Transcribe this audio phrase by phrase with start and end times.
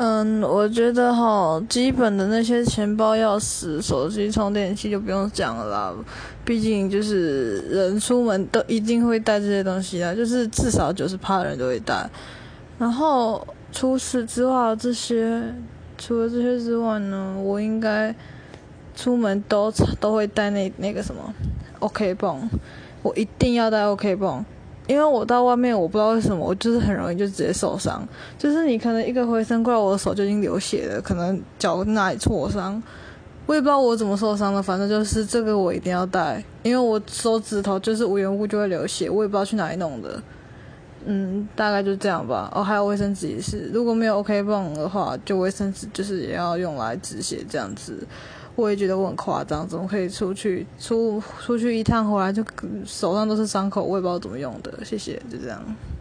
[0.00, 5.92] 嗯，我觉得哈，基本的那些钱包、钥匙、手机、充电器就不用讲了啦。
[6.44, 12.08] 毕竟就是人出门都一定会带这些东西啦，就是至少九十趴的人都会带。
[12.78, 15.52] 然后除此之外，这些
[15.98, 18.14] 除了这些之外呢，我应该
[18.94, 19.68] 出门都
[19.98, 21.34] 都会带那那个什么
[21.80, 22.48] OK 泵，
[23.02, 24.44] 我一定要带 OK 泵。
[24.88, 28.02] 因为我到外面，我不知道为什么，我就是很容易就直接受伤。
[28.38, 32.82] 就是你可能一个回身过来，我的手就已经流血了，可能脚哪里挫伤，
[33.44, 34.62] 我也不知道我怎么受伤的。
[34.62, 40.20] 反正就是这个我一定要带，因为我手指头就是无缘无故就会流血，我也不知道去哪里弄的。
[41.10, 42.52] 嗯，大概就这样吧。
[42.54, 48.06] 哦，还有卫生纸也是，如果没有 OK 泵的话，就卫生纸就是也要用来止血这样子。
[48.54, 52.44] 我也觉得我很夸张，怎么可以出去出出去一趟回来就
[52.84, 53.82] 手上都是伤口？
[53.82, 54.84] 我也不知道怎么用的。
[54.84, 55.64] 谢谢，就这样。